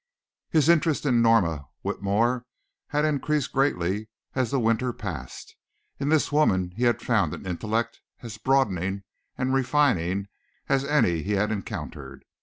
[0.49, 2.47] His interest in Norma Whitmore
[2.87, 5.55] had increased greatly as the winter passed.
[5.99, 9.03] In this woman he had found an intellect as broadening
[9.37, 10.27] and refining
[10.67, 12.25] as any he had encountered.